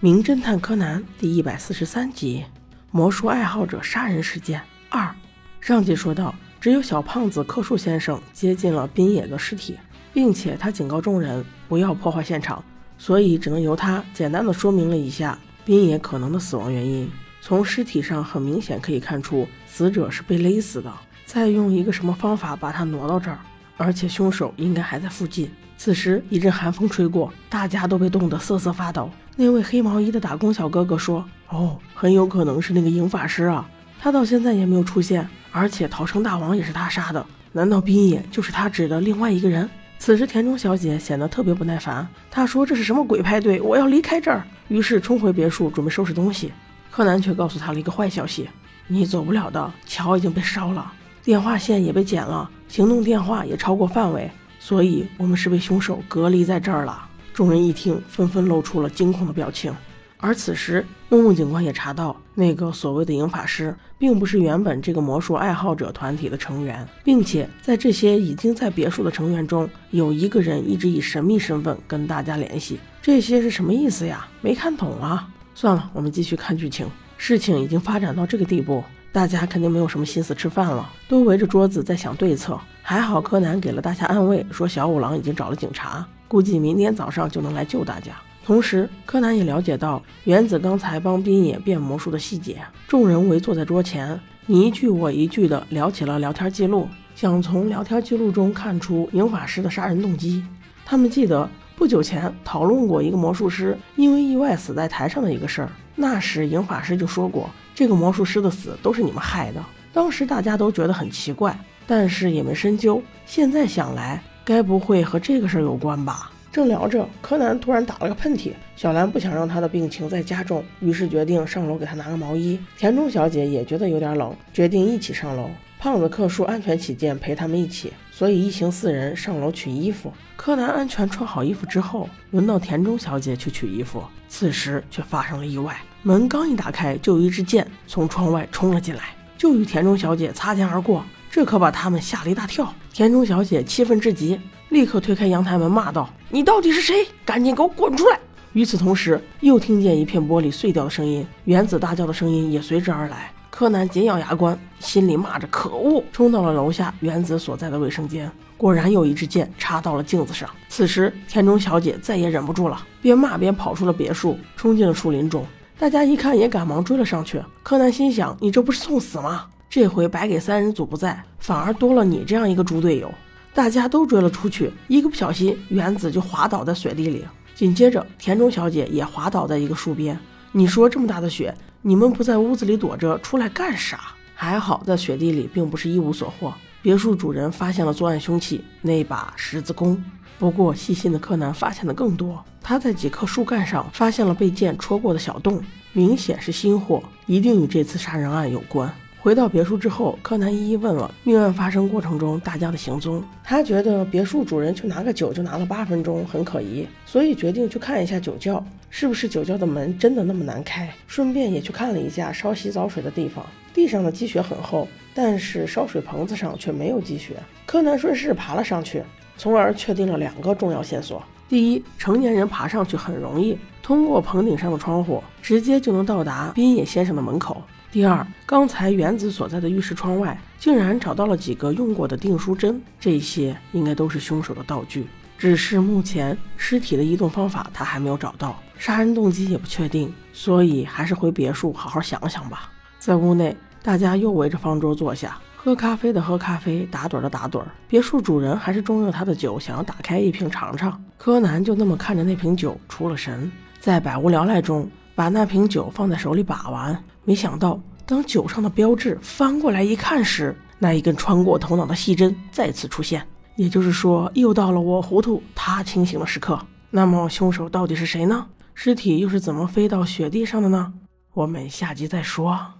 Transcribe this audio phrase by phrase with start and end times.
[0.00, 2.44] 名侦探柯南第一百四十三集：
[2.92, 5.12] 魔术爱好者杀人事件二。
[5.60, 9.76] 上集说到，只有小胖子克树先生接近了滨野的尸体，
[10.14, 12.64] 并且他警告众人不要破坏现场，
[12.96, 17.10] 所以只能由他简单的说明了一下滨野可能的死亡原因。
[17.40, 20.94] 从尸体上很明显可以看出，死者是被勒死的，
[21.26, 23.40] 再用一个什么方法把他挪到这儿，
[23.76, 25.50] 而且凶手应该还在附近。
[25.78, 29.08] 此时一阵寒风吹过，大家都被冻得瑟瑟发抖。
[29.36, 33.66] 那位黑毛衣的打工小哥哥说：“哦，很有可能是那个影法师啊，
[34.00, 37.24] 他到现在也没有出现，而且逃生大王也是他杀的。
[37.52, 43.60] 难道冰野就是他指的另外一个人？”此时田中小姐显得特别不耐烦，她说：“这是什么鬼派对？
[43.60, 46.52] 我要离开这儿！”于是冲回别墅准备收拾东西。
[46.90, 48.48] 柯南却告诉她了一个坏消息
[48.88, 57.08] ：“你走不了的，桥已经被烧了，电话线也被剪了，行动电话也超过范围。”所以，我们是被凶手隔离在这儿了。
[57.32, 59.72] 众人一听，纷纷露出了惊恐的表情。
[60.20, 72.80] 而此时，木木警官也查到，那个所谓的影法师，并不是原本这个魔术爱好者团体的成员，并且在这些已经在别墅的成员中，有一个人一直以神秘身份跟大家联系。
[73.00, 74.26] 这些是什么意思呀？
[74.40, 75.28] 没看懂啊！
[75.54, 76.84] 算了，我们继续看剧情。
[77.16, 78.82] 事情已经发展到这个地步。
[79.10, 82.60] 大家肯定没有什么心思吃饭了，都围着桌子在想对策。
[82.90, 88.12] 还好柯南给了大家安慰，说小五郎已经找了警察，估计明天早上就能来救大家。
[88.46, 92.62] 同时，柯南也了解到原子刚才帮滨野变魔术的细节。
[92.86, 100.42] 众人围坐在桌前，你一句我一句的聊起了聊天记录，想从聊天记录中看出影法师的杀人动机。
[100.86, 107.50] 他们记得不久前讨论过一个魔术师因为意外死在台上的一个事儿，那时影法师就说过。
[107.74, 109.62] 这个魔术师的死都是你们害的。
[109.92, 111.54] 当时大家都觉得很奇怪，
[111.88, 113.02] 但是也没深究。
[113.26, 116.30] 现在想来，该不会和这个事儿有关吧？
[116.52, 118.52] 正聊着，柯南突然打了个喷嚏。
[118.76, 122.58] 小兰不想让他的病情再加重，于是决定上楼给他拿个毛衣。
[122.76, 125.50] 田中小姐也觉得有点冷，决定一起上楼。
[125.78, 130.12] 胖子克叔安全起见陪他们一起，所以一行四人上楼取衣服。
[130.36, 134.02] 柯南安全穿好衣服之后，轮到田中小姐去取衣服。
[134.28, 135.76] 此时却发生了意外。
[136.02, 139.02] 门刚一打开，就有一支箭从窗外冲了进来，
[139.36, 141.04] 就与田中小姐擦肩而过，
[141.38, 142.74] 这可把他们吓了一大跳。
[142.92, 144.40] 田中小姐气愤至极，
[144.70, 147.06] 立刻推开阳台门，骂道：“你到底是谁？
[147.24, 148.18] 赶紧给我滚出来！”
[148.54, 153.30] 与此同时，又听见一片玻璃碎掉的声音，原子大叫的声音也随之而来。
[153.50, 160.50] 柯南紧咬牙关，心里骂着可恶，冲到了楼下原子所在的卫生间，果然有一支箭插到了镜子上。
[160.68, 165.46] 此时，田中小姐再也忍不住了，边骂边跑出了别墅，冲进了树林中。
[165.78, 167.40] 大家一看也赶忙追了上去。
[167.62, 169.46] 柯南心想：“你这不是送死吗？
[169.70, 173.12] 这回白给三人组不在，反而多了你这样一个猪队友。”
[173.54, 177.24] 大家都追了出去，一个不小心，原子就滑倒在雪地里。
[177.56, 180.16] 紧接着，田中小姐也滑倒在一个树边。
[180.52, 181.52] 你说这么大的雪，
[181.82, 184.00] 你们不在屋子里躲着，出来干啥？
[184.34, 186.54] 还好在雪地里并不是一无所获。
[186.80, 190.00] 别墅主人发现了作案凶器，那把十字弓。
[190.38, 192.44] 不过，细心的柯南发现的更多。
[192.62, 195.60] 他在几棵树干上发现了被剑戳过的小洞，
[195.92, 198.88] 明显是新货，一定与这次杀人案有关。
[199.20, 203.22] 回到别墅之后，柯南一一问了命案发生过程中大家的行踪。
[203.42, 210.88] 他觉得别墅主人去拿个酒就拿了八分钟，很可疑，所以决定去看一下酒窖，是不是酒窖的门真的那么难开？
[211.08, 217.34] 顺便也去看了一下烧洗澡水的地方，地上的积雪很厚，但是烧水棚子上却没有积雪。
[217.66, 219.02] 柯南顺势爬了上去。
[219.38, 227.62] 从而确定了两个重要线索：第一，成年人爬上去很容易，通过棚顶上的窗户，直接就能到达滨野先生的门口；
[227.92, 235.06] 第二，刚才原子所在的浴室窗外，竟然找到了几个用过的订书针，这些应该都是凶手的道具。
[235.38, 242.68] 只是目前尸体的移动方法他还没有找到，杀人动机也不确定，所以还是回别墅好好想想吧。
[242.98, 245.38] 在屋内，大家又围着方桌坐下。
[245.60, 247.60] 喝咖啡的喝咖啡，打盹的打盹。
[247.88, 251.02] 别墅主人还是中了他的酒，想要打开一瓶尝尝。
[251.18, 253.50] 柯南就那么看着那瓶酒出了神，
[253.80, 256.96] 在百无聊赖中把那瓶酒放在手里把玩。
[257.24, 263.26] 没想到，当酒上的标志翻过来一看时，那一根穿过头脑的细针再次出现。
[263.56, 266.56] 也就是说，又到了我糊涂他清醒的时刻。
[266.88, 268.46] 那么，凶手到底是谁呢？
[268.74, 270.94] 尸体又是怎么飞到雪地上的呢？
[271.34, 272.77] 我们下集再说。